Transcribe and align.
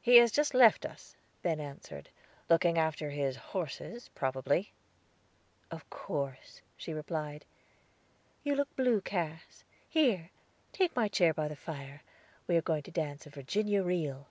"He 0.00 0.16
has 0.16 0.32
just 0.32 0.54
left 0.54 0.86
us," 0.86 1.14
Ben 1.42 1.60
answered; 1.60 2.08
"looking 2.48 2.78
after 2.78 3.10
his 3.10 3.36
horses, 3.52 4.08
probably." 4.14 4.72
"Of 5.70 5.90
course," 5.90 6.62
she 6.74 6.94
replied. 6.94 7.44
"You 8.44 8.54
look 8.56 8.74
blue, 8.76 9.02
Cass. 9.02 9.62
Here, 9.90 10.30
take 10.72 10.96
my 10.96 11.06
chair 11.06 11.34
by 11.34 11.48
the 11.48 11.54
fire; 11.56 12.00
we 12.46 12.56
are 12.56 12.62
going 12.62 12.84
to 12.84 12.90
dance 12.90 13.26
a 13.26 13.28
Virginia 13.28 13.82
reel." 13.82 14.26